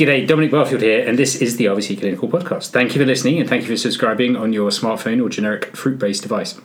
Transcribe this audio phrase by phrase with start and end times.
[0.00, 2.70] G'day, Dominic Barfield here, and this is the RVC Clinical Podcast.
[2.70, 5.98] Thank you for listening and thank you for subscribing on your smartphone or generic fruit
[5.98, 6.58] based device.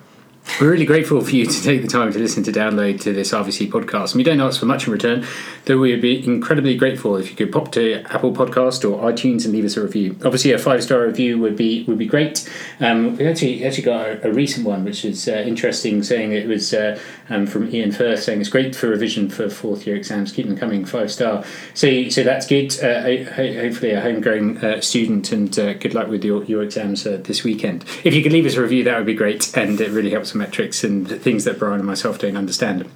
[0.61, 3.33] We're really grateful for you to take the time to listen to download to this
[3.33, 4.11] RVC podcast.
[4.11, 5.25] And we don't ask for much in return,
[5.65, 9.43] though we would be incredibly grateful if you could pop to Apple Podcast or iTunes
[9.43, 10.15] and leave us a review.
[10.23, 12.49] Obviously, a five star review would be would be great.
[12.79, 16.47] Um, we actually actually got a, a recent one, which is uh, interesting, saying it
[16.47, 16.97] was uh,
[17.29, 20.31] um, from Ian Firth, saying it's great for revision for fourth year exams.
[20.31, 21.43] Keep them coming, five star.
[21.73, 22.71] So so that's good.
[22.81, 27.05] Uh, ho- hopefully, a homegrown uh, student, and uh, good luck with your your exams
[27.05, 27.83] uh, this weekend.
[28.05, 30.33] If you could leave us a review, that would be great, and it really helps
[30.35, 32.89] metrics and things that Brian and myself don't understand.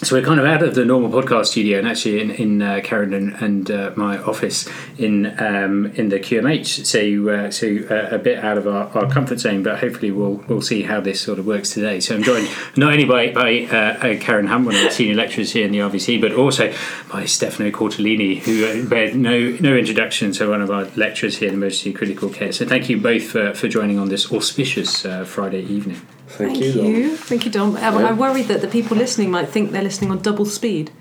[0.00, 2.80] So we're kind of out of the normal podcast studio and actually in, in uh,
[2.84, 6.86] Karen and, uh, my office in um, in the QMH.
[6.86, 10.36] So uh, so uh, a bit out of our, our comfort zone, but hopefully we'll
[10.46, 11.98] we'll see how this sort of works today.
[11.98, 15.50] So I'm joined not only by, by uh, Karen Humm, one of the senior lecturers
[15.50, 16.72] here in the RVC, but also
[17.10, 21.54] by Stefano Cortellini, who bears no no introduction, so one of our lecturers here in
[21.54, 22.52] emergency critical care.
[22.52, 26.00] So thank you both for, for joining on this auspicious uh, Friday evening.
[26.28, 27.16] Thank, Thank you, you.
[27.16, 27.76] Thank you, Dom.
[27.76, 30.92] I, I worry that the people listening might think they're listening on double speed.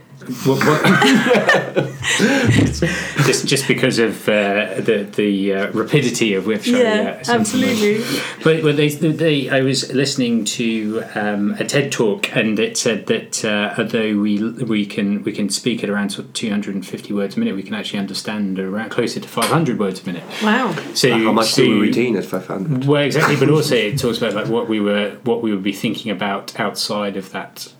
[0.46, 0.84] What, what?
[3.26, 8.04] just just because of uh, the the uh, rapidity of which yeah, I, uh, absolutely.
[8.44, 13.06] But, but they, they, I was listening to um, a TED talk, and it said
[13.08, 17.38] that uh, although we we can we can speak at around sort of 250 words
[17.38, 20.24] a minute, we can actually understand around closer to 500 words a minute.
[20.44, 20.76] Wow!
[20.94, 22.86] So how much so, do we retain at 500?
[22.86, 23.38] Well, exactly.
[23.38, 26.60] But also it talks about like what we were what we would be thinking about
[26.60, 27.72] outside of that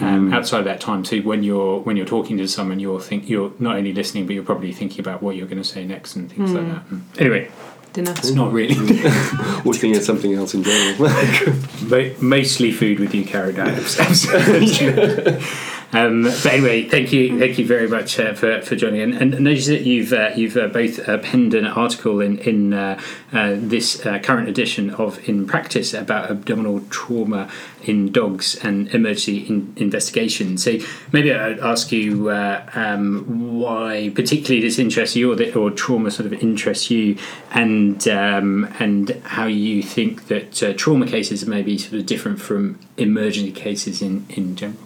[0.00, 0.34] um, mm.
[0.34, 3.52] outside of that time too when you're when you're talking to someone you're think you're
[3.58, 6.32] not only listening but you're probably thinking about what you're going to say next and
[6.32, 6.56] things mm.
[6.56, 6.90] like that.
[6.90, 7.50] And anyway
[7.94, 8.10] dinner.
[8.10, 8.74] it's not really.
[9.64, 12.14] Looking at something else in general.
[12.20, 13.54] Mostly food with you Karen
[15.94, 19.00] Um, but anyway, thank you, thank you very much uh, for, for joining.
[19.00, 22.72] And, and notice that you've uh, you've uh, both uh, penned an article in in
[22.72, 23.00] uh,
[23.32, 27.48] uh, this current edition of In Practice about abdominal trauma
[27.84, 30.58] in dogs and emergency in investigation.
[30.58, 30.78] So
[31.12, 36.26] maybe I'd ask you um, why particularly this interests you, or, that, or trauma sort
[36.26, 37.16] of interests you,
[37.52, 42.80] and um, and how you think that trauma cases may be sort of different from
[42.96, 44.80] emergency cases in in general.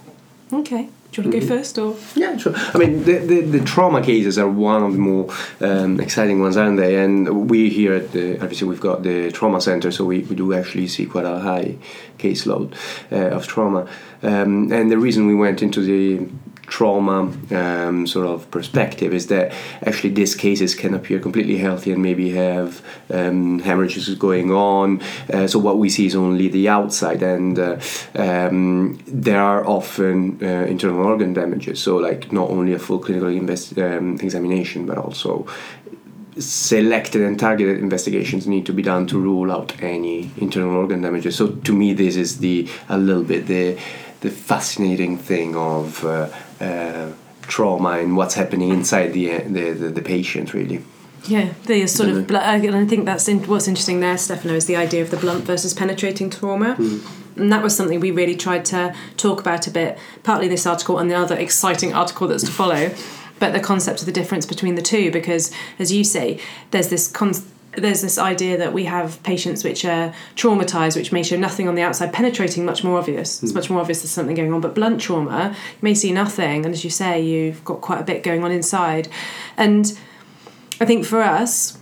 [0.53, 0.91] Okay.
[1.11, 1.57] Do you want to go mm-hmm.
[1.57, 2.53] first, or yeah, sure.
[2.55, 6.57] I mean, the, the, the trauma cases are one of the more um, exciting ones,
[6.57, 7.03] aren't they?
[7.03, 10.53] And we here at the obviously we've got the trauma center, so we, we do
[10.53, 11.77] actually see quite a high
[12.19, 12.75] caseload
[13.11, 13.89] uh, of trauma.
[14.23, 16.29] Um, and the reason we went into the
[16.69, 19.53] trauma um, sort of perspective is that
[19.83, 25.01] actually these cases can appear completely healthy and maybe have um, hemorrhages going on.
[25.33, 27.79] Uh, so what we see is only the outside, and uh,
[28.17, 31.83] um, there are often uh, internal organ damages.
[31.83, 35.47] So like not only a full clinical invest- um, examination, but also
[36.39, 41.35] selected and targeted investigations need to be done to rule out any internal organ damages.
[41.35, 43.79] So to me, this is the a little bit the
[44.21, 46.05] the fascinating thing of
[46.61, 50.85] uh, trauma and what's happening inside the, the, the, the patient, really.
[51.27, 54.77] Yeah, the sort of, and I think that's in, what's interesting there, Stefano, is the
[54.77, 56.77] idea of the blunt versus penetrating trauma.
[56.77, 57.37] Mm.
[57.37, 60.99] And that was something we really tried to talk about a bit, partly this article
[60.99, 62.91] and the other exciting article that's to follow,
[63.39, 66.41] but the concept of the difference between the two, because as you say,
[66.71, 67.09] there's this
[67.81, 71.75] there's this idea that we have patients which are traumatized, which may show nothing on
[71.75, 73.43] the outside, penetrating much more obvious.
[73.43, 73.59] It's hmm.
[73.59, 74.61] much more obvious there's something going on.
[74.61, 78.05] But blunt trauma, you may see nothing, and as you say, you've got quite a
[78.05, 79.09] bit going on inside.
[79.57, 79.99] And
[80.81, 81.79] I think for us,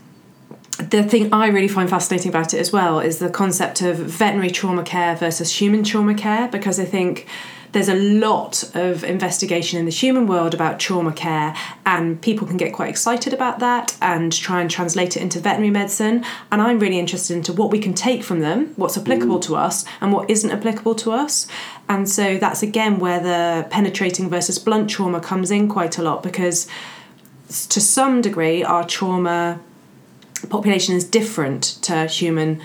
[0.78, 4.50] the thing I really find fascinating about it as well is the concept of veterinary
[4.50, 7.26] trauma care versus human trauma care, because I think
[7.76, 11.54] there's a lot of investigation in the human world about trauma care,
[11.84, 15.70] and people can get quite excited about that and try and translate it into veterinary
[15.70, 16.24] medicine.
[16.50, 19.42] And I'm really interested into what we can take from them, what's applicable mm.
[19.42, 21.46] to us, and what isn't applicable to us.
[21.86, 26.22] And so that's again where the penetrating versus blunt trauma comes in quite a lot
[26.22, 26.66] because
[27.68, 29.60] to some degree our trauma
[30.48, 32.62] population is different to human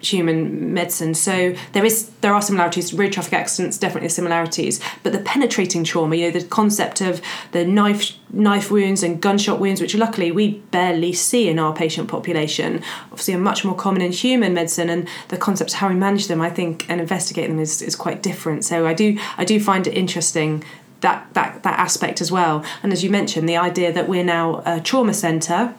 [0.00, 1.12] human medicine.
[1.14, 2.94] So there is there are similarities.
[2.94, 7.20] Road traffic accidents definitely similarities, but the penetrating trauma, you know, the concept of
[7.52, 12.08] the knife knife wounds and gunshot wounds, which luckily we barely see in our patient
[12.08, 15.94] population, obviously are much more common in human medicine, and the concept of how we
[15.94, 18.64] manage them, I think, and investigate them is, is quite different.
[18.64, 20.64] So I do I do find it interesting
[21.00, 22.64] that that that aspect as well.
[22.82, 25.74] And as you mentioned, the idea that we're now a trauma centre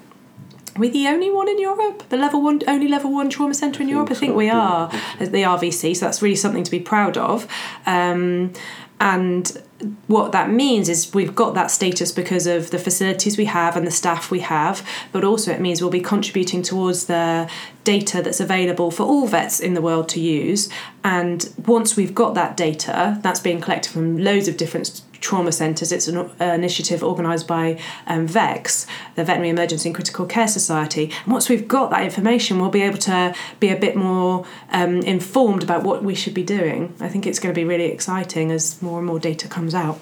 [0.79, 3.89] we're the only one in Europe, the level one, only level one trauma centre in
[3.89, 4.09] Europe.
[4.11, 4.89] I think we are
[5.19, 7.47] the RVC, so that's really something to be proud of.
[7.85, 8.53] Um,
[9.01, 9.61] and
[10.07, 13.87] what that means is we've got that status because of the facilities we have and
[13.87, 17.49] the staff we have, but also it means we'll be contributing towards the
[17.85, 20.69] data that's available for all vets in the world to use.
[21.03, 25.91] And once we've got that data, that's being collected from loads of different trauma centres.
[25.91, 28.85] It's an uh, initiative organised by um, VECCS,
[29.15, 31.11] the Veterinary Emergency and Critical Care Society.
[31.23, 34.97] And once we've got that information, we'll be able to be a bit more um,
[35.01, 36.95] informed about what we should be doing.
[36.99, 39.99] I think it's going to be really exciting as more and more data comes out.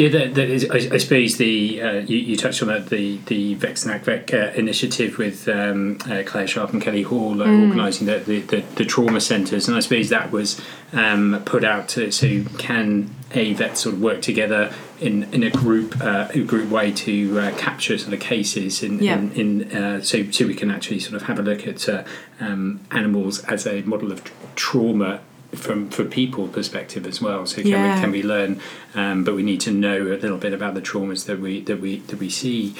[0.00, 3.18] Yeah, that, that is, I, I, suppose the uh, you, you, touched on that the
[3.26, 7.68] the VECCS uh, initiative with um, uh, Claire Sharp and Kelly Hall uh, mm.
[7.68, 10.60] organising the, the, the, the, trauma centres, and I suppose that was
[10.92, 15.50] um, put out to, so can a vet sort of work together in, in a
[15.50, 19.18] group uh, a group way to uh, capture sort of cases in, yeah.
[19.18, 21.88] in, in so so we can actually sort of have a look at
[22.40, 24.22] um, animals as a model of
[24.56, 25.20] trauma
[25.54, 27.46] from for people perspective as well.
[27.46, 27.94] So can yeah.
[27.94, 28.60] we can we learn,
[28.94, 31.80] um, but we need to know a little bit about the traumas that we that
[31.80, 32.74] we that we see.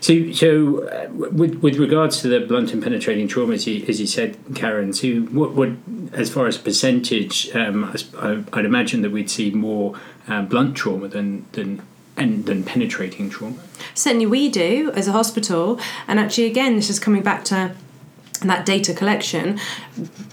[0.00, 4.00] So so uh, with with regards to the blunt and penetrating trauma, as you, as
[4.00, 4.92] you said, Karen.
[4.92, 5.70] So what what
[6.12, 11.08] as far as percentage, um, I, would imagine that we'd see more uh, blunt trauma
[11.08, 11.82] than than
[12.16, 13.58] and than penetrating trauma.
[13.94, 15.78] Certainly, we do as a hospital,
[16.08, 17.74] and actually, again, this is coming back to
[18.48, 19.58] that data collection.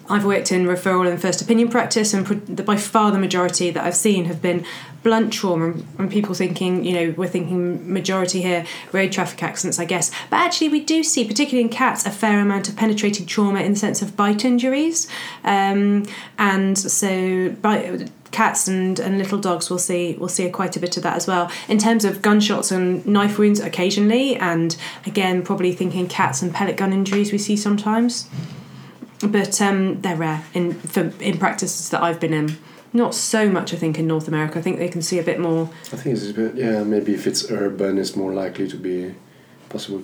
[0.09, 3.95] I've worked in referral and first opinion practice, and by far the majority that I've
[3.95, 4.65] seen have been
[5.01, 9.85] blunt trauma and people thinking, you know, we're thinking majority here, road traffic accidents, I
[9.85, 10.11] guess.
[10.29, 13.73] But actually, we do see, particularly in cats, a fair amount of penetrating trauma in
[13.73, 15.07] the sense of bite injuries.
[15.43, 16.05] Um,
[16.37, 20.97] and so, bite cats and, and little dogs will see will see quite a bit
[20.97, 21.49] of that as well.
[21.69, 24.75] In terms of gunshots and knife wounds, occasionally, and
[25.05, 28.27] again, probably thinking cats and pellet gun injuries we see sometimes,
[29.25, 32.57] but um, they're rare in for in practices that I've been in.
[32.95, 34.59] Not so much, I think, in North America.
[34.59, 35.67] I think they can see a bit more.
[35.91, 36.83] I think it's a bit, yeah.
[36.83, 39.15] Maybe if it's urban, it's more likely to be
[39.69, 40.03] possible.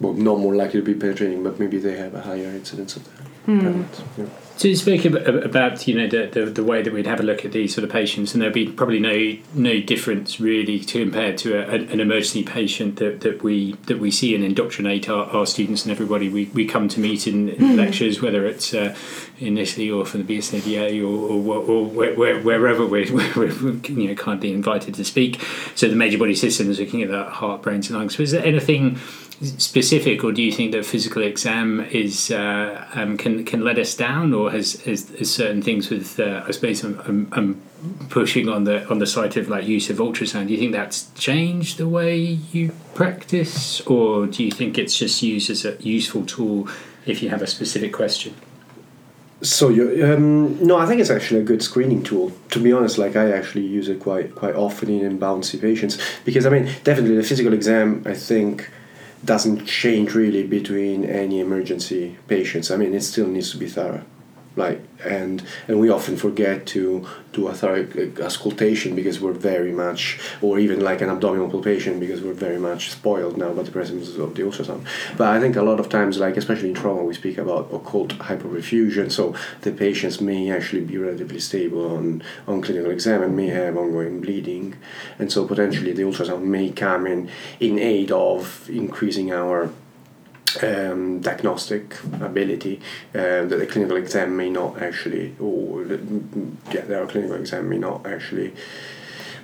[0.00, 3.04] Well, not more likely to be penetrating, but maybe they have a higher incidence of
[3.04, 3.31] that.
[3.46, 3.82] Hmm.
[4.16, 4.26] Yeah.
[4.58, 7.50] To speak about you know the, the, the way that we'd have a look at
[7.50, 11.56] these sort of patients, and there'd be probably no no difference really to compared to
[11.56, 15.84] a, an emergency patient that, that we that we see and indoctrinate our, our students
[15.84, 17.76] and everybody we, we come to meet in, in mm.
[17.76, 18.94] lectures, whether it's uh,
[19.40, 24.14] in Italy or from the BSAVA or, or, or where, wherever we're, we're, you know
[24.14, 25.40] kindly invited to speak.
[25.74, 28.16] So the major body systems is looking at that heart, brains, and lungs.
[28.16, 29.00] So is there anything
[29.42, 33.94] specific, or do you think that physical exam is uh, um, can can let us
[33.94, 37.62] down, or has, has, has certain things with uh, I suppose I'm, I'm, I'm,
[38.10, 40.46] pushing on the on the side of like use of ultrasound.
[40.46, 42.20] Do you think that's changed the way
[42.52, 46.68] you practice, or do you think it's just used as a useful tool
[47.06, 48.34] if you have a specific question?
[49.42, 52.30] So you um, no, I think it's actually a good screening tool.
[52.50, 56.46] To be honest, like I actually use it quite quite often in bouncy patients because
[56.46, 58.70] I mean definitely the physical exam I think
[59.24, 62.70] doesn't change really between any emergency patients.
[62.70, 64.04] I mean, it still needs to be thorough
[64.56, 67.86] like and and we often forget to do a thorough
[68.22, 72.90] auscultation because we're very much or even like an abdominal palpation because we're very much
[72.90, 74.84] spoiled now by the presence of the ultrasound.
[75.16, 78.10] But i think a lot of times like especially in trauma we speak about occult
[78.18, 83.48] hypoperfusion so the patients may actually be relatively stable on on clinical exam and may
[83.48, 84.76] have ongoing bleeding.
[85.18, 89.70] And so potentially the ultrasound may come in in aid of increasing our
[90.62, 92.80] um, diagnostic ability
[93.14, 95.84] uh, that the clinical exam may not actually, or
[96.72, 98.52] yeah, their clinical exam may not actually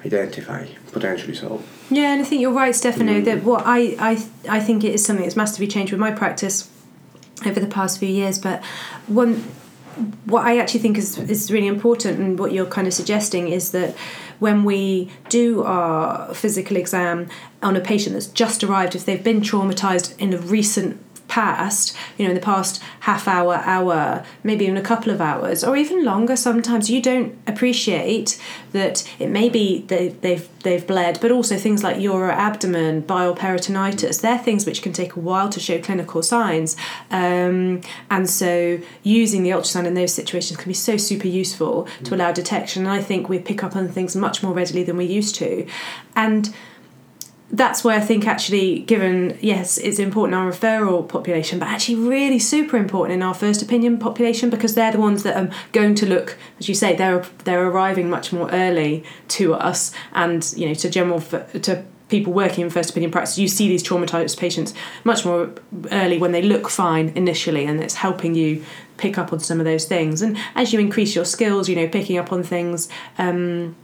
[0.04, 1.62] identify potentially so.
[1.90, 3.21] Yeah, and I think you're right, Stefano.
[3.21, 3.25] Mm.
[3.25, 6.71] That what I I I think it is something that's massively changed with my practice
[7.47, 8.38] over the past few years.
[8.38, 8.64] But
[9.06, 9.44] one,
[10.26, 13.73] what I actually think is is really important, and what you're kind of suggesting is
[13.73, 13.97] that
[14.38, 17.28] when we do our physical exam
[17.62, 22.25] on a patient that's just arrived, if they've been traumatized in a recent past, you
[22.25, 26.04] know, in the past half hour, hour, maybe even a couple of hours, or even
[26.04, 28.40] longer sometimes, you don't appreciate
[28.73, 34.20] that it may be they, they've they've bled, but also things like uroabdomen, bile peritonitis,
[34.20, 36.76] they're things which can take a while to show clinical signs.
[37.11, 37.80] Um,
[38.11, 42.32] and so using the ultrasound in those situations can be so super useful to allow
[42.32, 42.82] detection.
[42.87, 45.66] And I think we pick up on things much more readily than we used to.
[46.16, 46.54] And
[47.50, 52.38] that's why I think actually, given yes, it's important our referral population, but actually really
[52.38, 56.07] super important in our first opinion population because they're the ones that are going to
[56.07, 60.75] look, as you say, they're they're arriving much more early to us, and you know
[60.75, 64.73] to general to people working in first opinion practice, you see these traumatized patients
[65.05, 65.50] much more
[65.93, 68.62] early when they look fine initially, and it's helping you
[68.99, 70.21] pick up on some of those things.
[70.21, 72.88] And as you increase your skills, you know, picking up on things.
[73.17, 73.76] Um,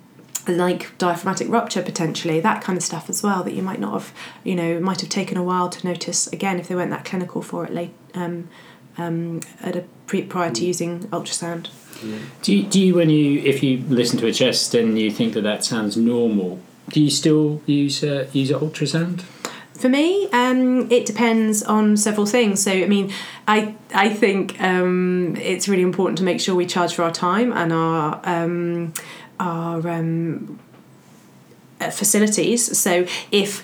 [0.46, 4.12] like diaphragmatic rupture potentially that kind of stuff as well that you might not have
[4.42, 7.42] you know might have taken a while to notice again if they weren't that clinical
[7.42, 8.48] for it late um,
[8.98, 11.68] um, at a pre, prior to using ultrasound.
[12.42, 15.34] Do you, do you when you if you listen to a chest and you think
[15.34, 19.22] that that sounds normal do you still use uh, use an ultrasound?
[19.74, 22.62] For me, um, it depends on several things.
[22.62, 23.12] So, I mean,
[23.48, 27.52] I I think um, it's really important to make sure we charge for our time
[27.52, 28.92] and our um,
[29.40, 30.58] our um,
[31.90, 32.78] facilities.
[32.78, 33.62] So if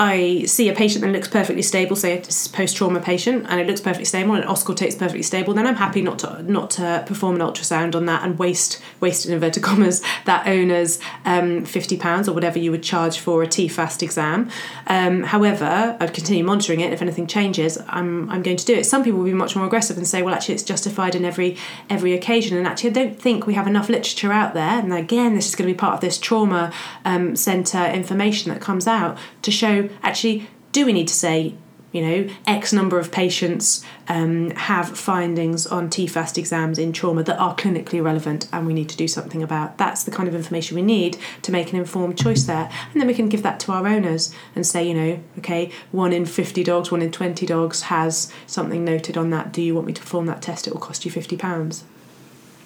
[0.00, 2.20] I see a patient that looks perfectly stable, say a
[2.52, 5.74] post trauma patient, and it looks perfectly stable and it auscultates perfectly stable, then I'm
[5.74, 9.64] happy not to not to perform an ultrasound on that and waste waste in inverted
[9.64, 14.48] commas that owner's um, fifty pounds or whatever you would charge for a TFAST exam.
[14.86, 16.92] Um, however, I'd continue monitoring it.
[16.92, 18.86] If anything changes, I'm I'm going to do it.
[18.86, 21.56] Some people will be much more aggressive and say, well, actually, it's justified in every
[21.90, 22.56] every occasion.
[22.56, 24.78] And actually, I don't think we have enough literature out there.
[24.78, 26.72] And again, this is going to be part of this trauma
[27.04, 31.54] um, centre information that comes out to show actually, do we need to say,
[31.92, 37.38] you know, X number of patients um, have findings on TFAST exams in trauma that
[37.38, 39.78] are clinically relevant and we need to do something about?
[39.78, 42.70] That's the kind of information we need to make an informed choice there.
[42.92, 46.12] And then we can give that to our owners and say, you know, okay, one
[46.12, 49.52] in 50 dogs, one in 20 dogs has something noted on that.
[49.52, 50.66] Do you want me to perform that test?
[50.66, 51.82] It will cost you £50.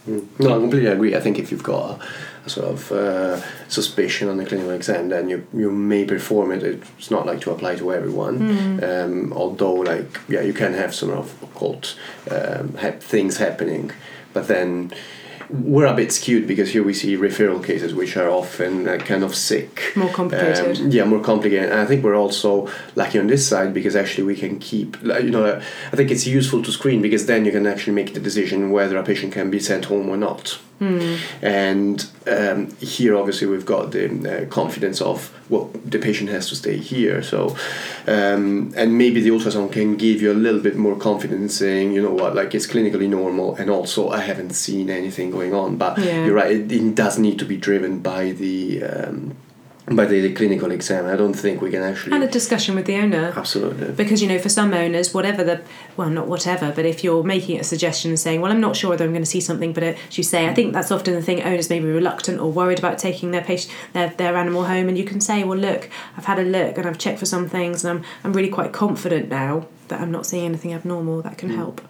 [0.06, 1.14] No, I completely agree.
[1.14, 2.04] I think if you've got a,
[2.46, 6.62] a sort of uh, suspicion on the clinical exam, then you you may perform it.
[6.98, 8.38] It's not like to apply to everyone.
[8.40, 8.82] Mm.
[8.82, 11.96] Um, although, like, yeah, you can have some of occult
[12.30, 13.92] um, ha- things happening,
[14.32, 14.92] but then
[15.52, 19.22] we're a bit skewed because here we see referral cases which are often uh, kind
[19.22, 19.92] of sick.
[19.94, 20.80] More complicated.
[20.80, 21.70] Um, yeah, more complicated.
[21.70, 25.30] And I think we're also lucky on this side because actually we can keep, you
[25.30, 25.60] know,
[25.92, 28.96] I think it's useful to screen because then you can actually make the decision whether
[28.96, 30.58] a patient can be sent home or not.
[30.82, 31.14] Hmm.
[31.44, 36.56] And um, here, obviously, we've got the uh, confidence of well, the patient has to
[36.56, 37.22] stay here.
[37.22, 37.56] So,
[38.06, 42.02] um, and maybe the ultrasound can give you a little bit more confidence, saying, you
[42.02, 45.76] know what, like it's clinically normal, and also I haven't seen anything going on.
[45.76, 46.24] But Yeah.
[46.26, 49.36] you're right; it, it does need to be driven by the um,
[49.86, 51.06] by the, the clinical exam.
[51.06, 53.32] I don't think we can actually And a discussion with the owner.
[53.36, 53.92] absolutely.
[53.92, 55.60] because you know for some owners whatever the
[55.96, 58.90] well not whatever but if you're making a suggestion and saying well i'm not sure
[58.90, 61.14] whether i'm going to see something but uh, as you say i think that's often
[61.14, 64.64] the thing owners may be reluctant or worried about taking their patient their, their animal
[64.64, 67.26] home and you can say well look i've had a look and i've checked for
[67.26, 71.22] some things and i'm, I'm really quite confident now that i'm not seeing anything abnormal
[71.22, 71.56] that can mm.
[71.56, 71.80] help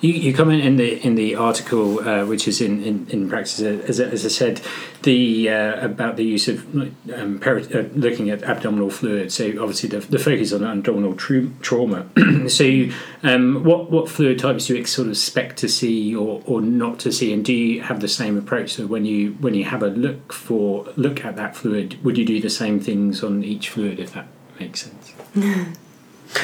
[0.00, 3.60] You, you comment in the in the article, uh, which is in, in, in practice,
[3.60, 4.62] uh, as, as I said,
[5.02, 6.74] the uh, about the use of
[7.14, 9.30] um, peri- uh, looking at abdominal fluid.
[9.30, 12.06] So obviously the, the focus on abdominal trauma.
[12.48, 12.86] so
[13.22, 16.98] um, what what fluid types do you sort of expect to see or, or not
[17.00, 18.74] to see, and do you have the same approach?
[18.74, 22.24] So when you when you have a look for look at that fluid, would you
[22.24, 24.28] do the same things on each fluid if that
[24.58, 25.76] makes sense?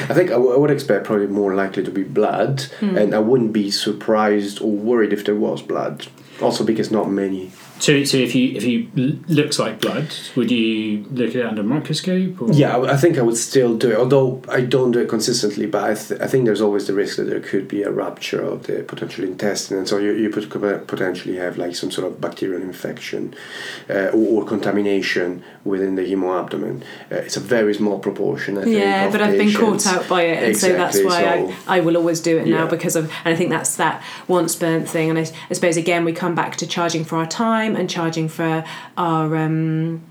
[0.09, 2.97] I think I, w- I would expect probably more likely to be blood, hmm.
[2.97, 6.07] and I wouldn't be surprised or worried if there was blood.
[6.41, 7.51] Also, because not many.
[7.79, 8.89] So, so if you if you
[9.27, 12.41] looks like blood, would you look at it under a microscope?
[12.41, 12.51] Or?
[12.51, 15.65] Yeah, I, I think I would still do it, although I don't do it consistently.
[15.65, 18.41] But I, th- I think there's always the risk that there could be a rupture
[18.41, 22.07] of the potential intestine, and so you, you could could potentially have like some sort
[22.07, 23.35] of bacterial infection
[23.89, 26.81] uh, or, or contamination within the hemoabdomen.
[27.11, 28.77] Uh, it's a very small proportion, I think.
[28.77, 31.77] yeah of but i've been caught out by it and so that's why so- I,
[31.77, 34.87] I will always do it now because of and i think that's that once burnt
[34.89, 37.89] thing and I, I suppose again we come back to charging for our time and
[37.89, 38.63] charging for
[38.97, 40.01] our um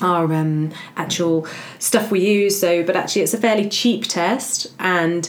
[0.00, 1.46] our um, actual
[1.78, 2.58] stuff we use.
[2.58, 5.28] So but actually it's a fairly cheap test and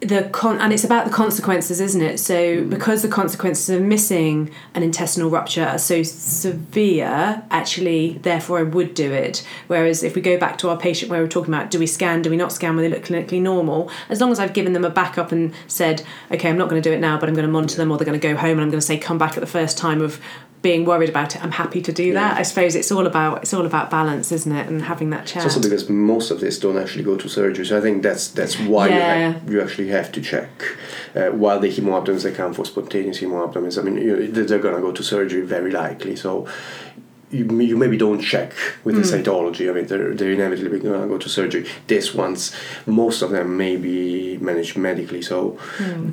[0.00, 2.18] the con and it's about the consequences isn't it?
[2.18, 8.62] So because the consequences of missing an intestinal rupture are so severe actually therefore i
[8.64, 9.46] would do it.
[9.68, 12.20] Whereas if we go back to our patient where we're talking about do we scan
[12.20, 13.90] do we not scan when they look clinically normal?
[14.08, 16.88] As long as i've given them a backup and said okay i'm not going to
[16.88, 18.52] do it now but i'm going to monitor them or they're going to go home
[18.52, 20.20] and i'm going to say come back at the first time of
[20.62, 23.52] being worried about it i'm happy to do that i suppose it's all about it's
[23.52, 26.58] all about balance isn't it and having that chat It's also because most of this
[26.58, 29.00] don't actually go to surgery, so I think that's that's why you,
[29.32, 30.50] ha- you actually have to check.
[31.14, 34.80] Uh, while the hemoabdomens they come for spontaneous hemoabdomens, I mean you, they're going to
[34.80, 36.14] go to surgery very likely.
[36.16, 36.46] So
[37.30, 38.52] you, you maybe don't check
[38.84, 39.68] with the cytology.
[39.68, 41.66] I mean they're they're inevitably going to go to surgery.
[41.86, 42.54] This ones,
[42.86, 45.58] most of them may be managed medically, so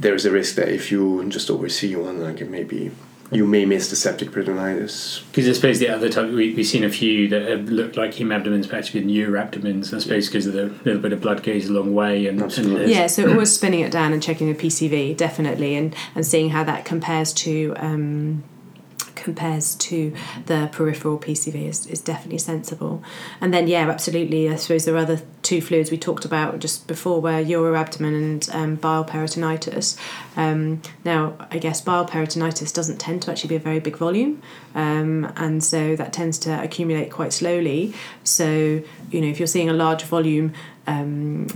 [0.04, 2.92] there's a risk that if you just oversee one, like it may be
[3.32, 5.22] you may miss the septic peritonitis.
[5.28, 8.14] Because I suppose the other time we, we've seen a few that have looked like
[8.14, 9.94] hemabdomens, but actually been urabdomens.
[9.94, 12.26] I suppose because of the little bit of blood goes a long way.
[12.28, 16.26] And, and Yeah, so always spinning it down and checking the PCV definitely, and and
[16.26, 17.74] seeing how that compares to.
[17.78, 18.44] Um,
[19.20, 20.14] compares to
[20.46, 23.04] the peripheral PCV is, is definitely sensible.
[23.42, 24.50] And then, yeah, absolutely.
[24.50, 28.50] I suppose there are other two fluids we talked about just before were uroabdomen and
[28.52, 29.98] um, bile peritonitis.
[30.36, 34.42] Um, now, I guess bile peritonitis doesn't tend to actually be a very big volume,
[34.76, 37.94] um, and so that tends to accumulate quite slowly.
[38.24, 40.54] So, you know, if you're seeing a large volume,
[40.88, 41.48] um,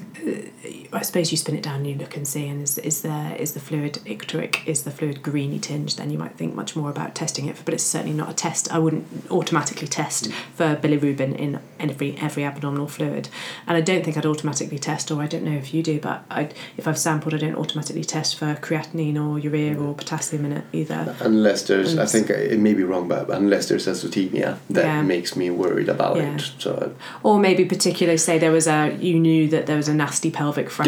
[0.94, 3.36] I suppose you spin it down and you look and see, and is, is there
[3.40, 5.96] is the fluid icteric, is the fluid greeny tinge?
[5.96, 8.72] Then you might think much more about testing it, but it's certainly not a test.
[8.74, 13.30] I wouldn't automatically test for bilirubin in every every abdominal fluid,
[13.68, 16.24] and I don't think I'd automatically test, or I don't know if you do, but
[16.30, 20.54] I if I've sampled, I don't automatically test for creatinine or urea or potassium in
[20.54, 21.16] it either.
[21.22, 25.02] Unless there's, I think it may be wrong, but unless there's azotemia, that Yeah.
[25.02, 26.36] makes me worried about Yeah.
[26.36, 26.52] it.
[26.60, 30.30] So Or maybe particularly say there was a you knew that there was a nasty
[30.32, 30.83] pelvic fracture.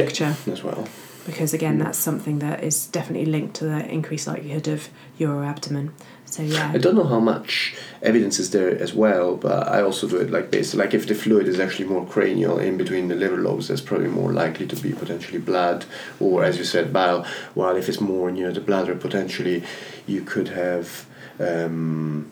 [0.47, 0.87] As well.
[1.25, 5.91] because again that's something that is definitely linked to the increased likelihood of uroabdomen.
[6.25, 10.07] so yeah I don't know how much evidence is there as well, but I also
[10.07, 13.15] do it like based like if the fluid is actually more cranial in between the
[13.15, 15.85] liver lobes, that's probably more likely to be potentially blood,
[16.19, 17.25] or as you said, bile.
[17.55, 19.63] While if it's more near the bladder, potentially
[20.05, 21.05] you could have
[21.39, 22.31] um,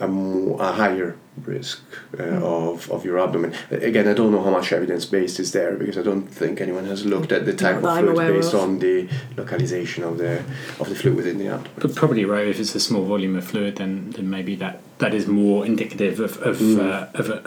[0.00, 1.82] a more a higher risk
[2.18, 3.52] uh, of of uroabdomen.
[3.70, 6.84] Again, I don't know how much evidence based is there because I don't think anyone
[6.86, 8.60] has looked at the type Not of fluid based of.
[8.60, 10.38] on the localization of the
[10.80, 11.72] of the fluid within the abdomen.
[11.80, 12.46] But probably right.
[12.46, 16.20] If it's a small volume of fluid, then, then maybe that, that is more indicative
[16.20, 17.38] of of, uh, of a,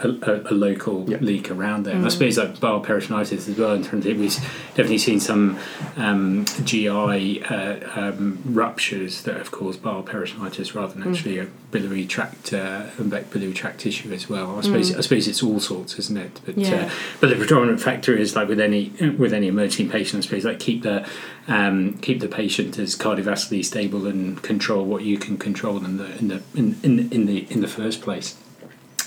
[0.47, 1.17] a, a local Yeah.
[1.21, 1.95] leak around there.
[1.95, 3.73] And I suppose like bile peritonitis as well.
[3.73, 4.35] In terms of we've
[4.75, 5.57] definitely seen some
[5.95, 12.05] um, GI uh, um, ruptures that have caused bile peritonitis rather than actually a biliary
[12.05, 14.57] tract uh, biliary tract tissue as well.
[14.57, 16.41] I suppose I suppose it's all sorts, isn't it?
[16.45, 16.85] But Yeah.
[16.85, 16.89] uh,
[17.21, 20.59] but the predominant factor is like with any with any emergency patient, I suppose like
[20.59, 21.07] keep the
[21.47, 26.17] um, keep the patient as cardiovascularly stable and control what you can control in the
[26.17, 28.35] in the in, in, in the in the first place.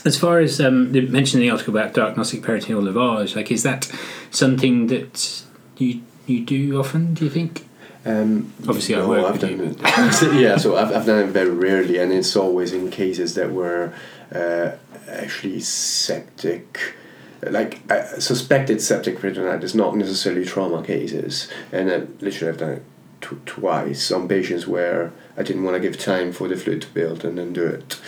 [0.03, 3.63] As far as um, the mentioned in the article about diagnostic peritoneal lavage, like is
[3.63, 3.91] that
[4.31, 5.43] something that
[5.77, 7.13] you you do often?
[7.13, 7.67] Do you think?
[8.05, 10.33] Um, Obviously, I no, work I've with done it.
[10.41, 13.93] yeah, so I've, I've done it very rarely, and it's always in cases that were
[14.33, 14.71] uh,
[15.07, 16.95] actually septic,
[17.43, 21.47] like uh, suspected septic peritonitis, not necessarily trauma cases.
[21.71, 22.83] And I literally, I've done it
[23.21, 26.87] tw- twice on patients where I didn't want to give time for the fluid to
[26.89, 27.99] build and then do it.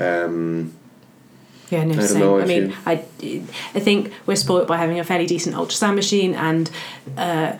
[0.00, 0.74] Um,
[1.70, 2.92] yeah no I same know I mean you- I,
[3.76, 6.68] I think we're spoilt by having a fairly decent ultrasound machine and
[7.16, 7.56] uh,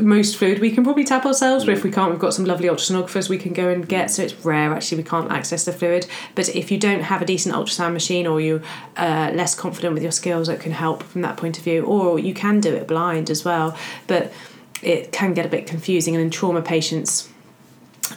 [0.00, 2.68] most fluid we can probably tap ourselves but if we can't we've got some lovely
[2.68, 6.06] ultrasonographers we can go and get so it's rare actually we can't access the fluid.
[6.34, 8.62] But if you don't have a decent ultrasound machine or you're
[8.96, 12.18] uh, less confident with your skills it can help from that point of view or
[12.18, 13.76] you can do it blind as well
[14.06, 14.32] but
[14.82, 17.28] it can get a bit confusing and in trauma patients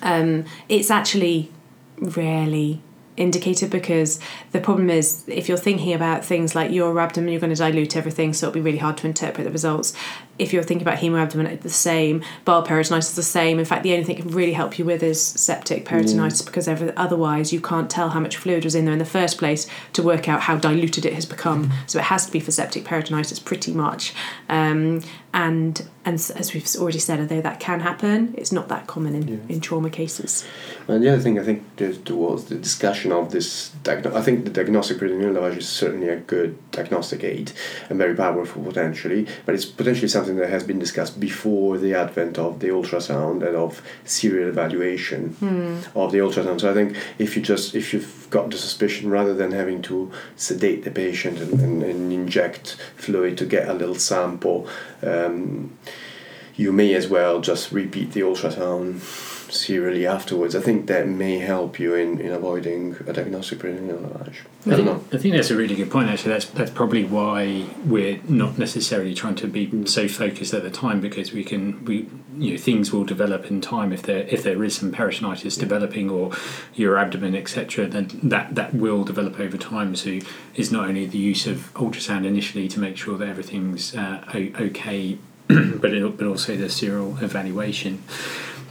[0.02, 1.52] um, it's actually
[2.00, 2.82] rarely
[3.18, 4.20] indicated because
[4.52, 8.34] the problem is if you're thinking about things like uroabdomen you're going to dilute everything
[8.34, 9.94] so it'll be really hard to interpret the results
[10.38, 12.24] if you're thinking about hemoabdomen it's the same.
[12.44, 13.60] Bile peritonitis is the same.
[13.60, 16.68] In fact the only thing it can really help you with is septic peritonitis because
[16.68, 19.68] every, otherwise you can't tell how much fluid was in there in the first place
[19.94, 21.72] to work out how diluted it has become.
[21.88, 24.14] So it has to be for septic peritonitis pretty much.
[24.50, 25.02] Um,
[25.34, 29.28] and and as we've already said although that can happen it's not that common in,
[29.28, 29.38] Yeah.
[29.50, 30.46] in trauma cases.
[30.88, 31.92] And the other thing I think there
[32.46, 33.72] the discussion of this.
[33.84, 37.52] Diagno- I think the diagnostic peritoneal lavage is certainly a good diagnostic aid
[37.90, 42.38] and very powerful potentially, but it's potentially something that has been discussed before the advent
[42.38, 45.36] of the ultrasound and of serial evaluation
[45.96, 46.62] of the ultrasound.
[46.62, 50.12] So I think if you just if you've got the suspicion, rather than having to
[50.36, 54.68] sedate the patient and, and, and inject fluid to get a little sample.
[55.04, 55.78] Um,
[56.58, 59.02] you may as well just repeat the ultrasound
[59.52, 60.56] serially afterwards.
[60.56, 64.42] I think that may help you in, in avoiding a diagnostic peritoneal lavage.
[64.66, 65.18] I I don't think, know.
[65.18, 66.10] I think that's a really good point.
[66.10, 70.72] Actually, that's that's probably why we're not necessarily trying to be so focused at the
[70.72, 74.44] time because we can we you know things will develop in time if there if
[74.44, 76.32] there is some peritonitis developing or
[76.76, 77.88] uroabdomen etc.
[77.88, 79.96] Then that that will develop over time.
[79.96, 80.20] So
[80.56, 85.18] is not only the use of ultrasound initially to make sure that everything's uh, okay,
[85.48, 88.04] but it, but also the serial evaluation.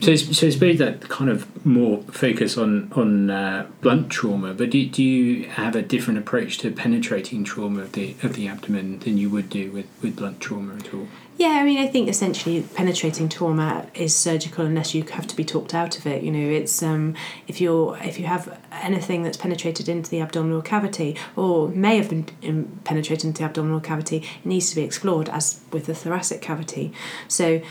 [0.05, 4.53] So it's, so it's made that kind of more focus on on uh, blunt trauma,
[4.53, 8.47] but do, do you have a different approach to penetrating trauma of the of the
[8.47, 11.09] abdomen than you would do with, with blunt trauma at all?
[11.39, 15.43] Yeah, I mean, I think essentially penetrating trauma is surgical unless you have to be
[15.43, 16.23] talked out of it.
[16.23, 17.15] You know, it's um,
[17.49, 22.11] if you're if you have anything that's penetrated into the abdominal cavity or may have
[22.11, 25.95] been um, penetrated into the abdominal cavity, it needs to be explored as with the
[25.95, 26.93] thoracic cavity.
[27.27, 27.63] So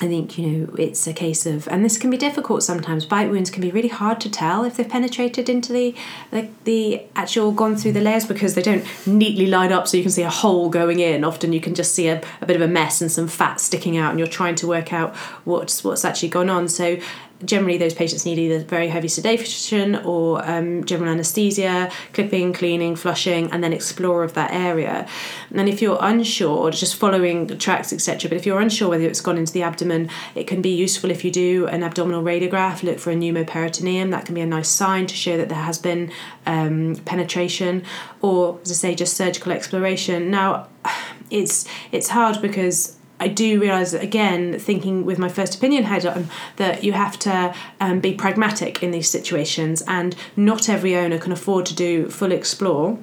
[0.00, 3.06] I think you know it's a case of, and this can be difficult sometimes.
[3.06, 5.94] Bite wounds can be really hard to tell if they've penetrated into the
[6.32, 10.02] the, the actual gone through the layers because they don't neatly line up, so you
[10.02, 11.22] can see a hole going in.
[11.22, 13.96] Often you can just see a, a bit of a mess and some fat sticking
[13.96, 16.68] out, and you're trying to work out what's what's actually gone on.
[16.68, 16.98] So
[17.44, 23.50] generally those patients need either very heavy sedation or um, general anesthesia, clipping, cleaning, flushing,
[23.50, 25.06] and then explore of that area.
[25.52, 28.28] And if you're unsure, just following tracks, etc.
[28.28, 31.24] But if you're unsure whether it's gone into the abdomen, it can be useful if
[31.24, 34.10] you do an abdominal radiograph, look for a pneumoperitoneum.
[34.10, 36.12] That can be a nice sign to show that there has been
[36.46, 37.84] um, penetration,
[38.22, 40.30] or as I say, just surgical exploration.
[40.30, 40.68] Now,
[41.30, 46.04] it's it's hard because I do realise that again, thinking with my first opinion head
[46.04, 51.18] on, that you have to um, be pragmatic in these situations, and not every owner
[51.18, 52.98] can afford to do full explore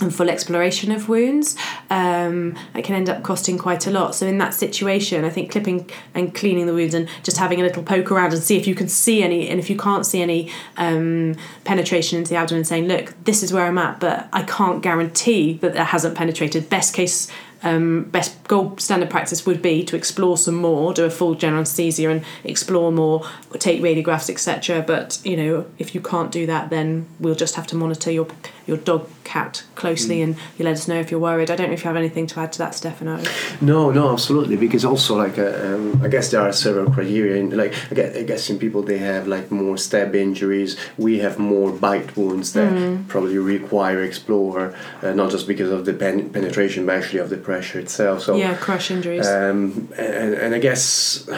[0.00, 1.56] and full exploration of wounds.
[1.90, 4.14] Um, it can end up costing quite a lot.
[4.14, 7.64] So in that situation, I think clipping and cleaning the wounds and just having a
[7.64, 10.22] little poke around and see if you can see any, and if you can't see
[10.22, 14.42] any um, penetration into the abdomen, saying, "Look, this is where I'm at, but I
[14.42, 17.30] can't guarantee that there hasn't penetrated." Best case
[17.62, 21.60] um, best gold standard practice would be to explore some more, do a full general
[21.60, 23.26] anesthesia and explore more,
[23.58, 24.82] take radiographs, etc.
[24.82, 28.28] But you know, if you can't do that, then we'll just have to monitor your
[28.70, 30.24] your dog cat closely, mm.
[30.24, 31.50] and you let us know if you're worried.
[31.50, 33.20] I don't know if you have anything to add to that, Stefano.
[33.60, 34.56] No, no, absolutely.
[34.56, 37.36] Because also, like, uh, um, I guess there are several criteria.
[37.36, 40.76] In, like, I guess, I guess in people they have like more stab injuries.
[40.96, 43.08] We have more bite wounds that mm.
[43.08, 47.36] probably require explore, uh, not just because of the pen- penetration, but actually of the
[47.36, 48.22] pressure itself.
[48.22, 49.26] So yeah, crush injuries.
[49.26, 51.28] Um, and, and I guess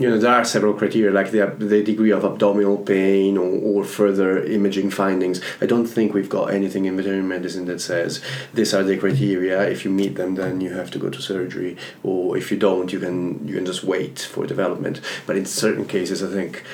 [0.00, 3.84] you know there are several criteria like the, the degree of abdominal pain or, or
[3.84, 5.40] further imaging findings.
[5.60, 8.22] I don't think we've got anything in veterinary medicine that says
[8.54, 9.68] these are the criteria.
[9.68, 12.92] If you meet them then you have to go to surgery or if you don't
[12.92, 15.00] you can you can just wait for development.
[15.26, 16.64] But in certain cases i think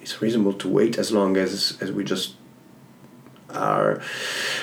[0.00, 2.34] it's reasonable to wait as long as as we just
[3.50, 4.00] are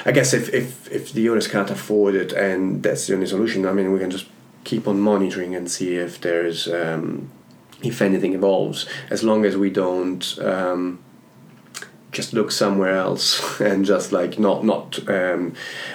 [0.06, 3.66] i guess if if if the owners can't afford it and that's the only solution
[3.66, 4.28] i mean we can just
[4.64, 7.30] keep on monitoring and see if there's um,
[7.84, 11.04] if anything evolves, as long as we don't um,
[12.14, 15.54] just look somewhere else and just like not not um,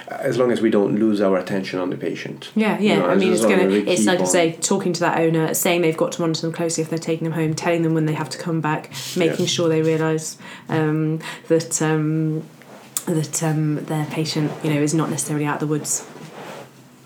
[0.08, 2.50] as long as we don't lose our attention on the patient.
[2.54, 2.94] Yeah, yeah.
[2.94, 3.68] You know, I mean, it's gonna.
[3.68, 6.82] It's like I say, talking to that owner, saying they've got to monitor them closely
[6.82, 9.50] if they're taking them home, telling them when they have to come back, making yes.
[9.50, 10.36] sure they realise
[10.68, 11.80] um, that.
[11.80, 12.44] Um,
[13.06, 16.06] that um, their patient, you know, is not necessarily out of the woods.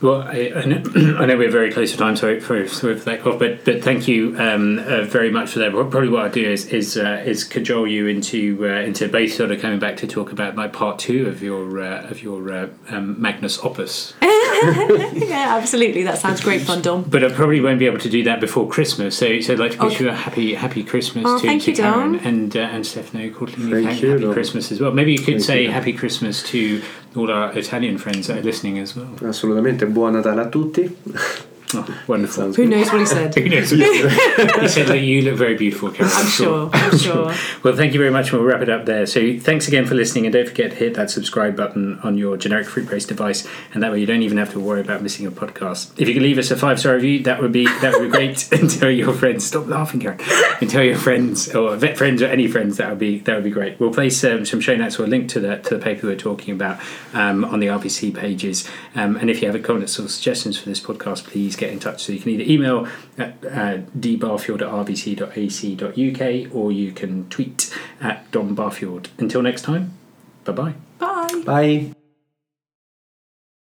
[0.02, 0.82] Well, I, I, know,
[1.20, 3.82] I, know, we're very close to time, sorry for, sorry for that cough, but but
[3.84, 5.70] thank you um, uh, very much for that.
[5.70, 9.52] Probably what I'll do is is, uh, is cajole you into uh, into both sort
[9.52, 12.68] of coming back to talk about my part two of your uh, of your uh,
[12.90, 14.14] um, Magnus opus.
[14.62, 16.02] yeah, absolutely.
[16.02, 17.02] That sounds great fun, Dom.
[17.02, 19.16] But I probably won't be able to do that before Christmas.
[19.16, 20.04] So, so I'd like to wish okay.
[20.04, 22.26] you a happy happy Christmas oh, to, thank to you, Karen Dom.
[22.26, 23.70] and uh, and Stefano Courtney.
[23.70, 24.32] Thank you, happy Dom.
[24.32, 24.92] Christmas as well.
[24.92, 25.70] Maybe you could thank say you.
[25.70, 26.82] happy Christmas to
[27.16, 29.08] all our Italian friends that are listening as well.
[29.28, 29.86] Assolutamente.
[29.86, 30.96] Buon Natale a tutti.
[31.74, 32.52] Oh, wonderful.
[32.52, 33.34] Who knows what he said?
[33.34, 33.70] Who knows?
[33.70, 36.12] he said that you look very beautiful, Karen.
[36.14, 36.70] I'm sure.
[36.72, 37.34] I'm sure.
[37.62, 38.32] well, thank you very much.
[38.32, 39.06] We'll wrap it up there.
[39.06, 42.36] So, thanks again for listening, and don't forget to hit that subscribe button on your
[42.36, 45.26] generic fruit based device, and that way you don't even have to worry about missing
[45.26, 45.92] a podcast.
[46.00, 48.16] If you could leave us a five star review, that would be that would be
[48.16, 48.50] great.
[48.52, 49.46] and tell your friends.
[49.46, 50.18] Stop laughing, Karen.
[50.60, 52.76] And tell your friends or vet friends or any friends.
[52.76, 53.80] That would be that would be great.
[53.80, 56.16] We'll place um, some show notes or a link to the to the paper we're
[56.16, 56.80] talking about
[57.12, 58.68] um, on the RVC pages.
[58.94, 61.78] Um, and if you have any comments or suggestions for this podcast, please get in
[61.78, 62.02] touch.
[62.02, 68.30] So you can either email at uh, dbarfield at rvc.ac.uk or you can tweet at
[68.32, 69.08] Dom Barfield.
[69.18, 69.96] Until next time,
[70.44, 70.74] bye-bye.
[70.98, 71.42] Bye.
[71.44, 72.01] Bye.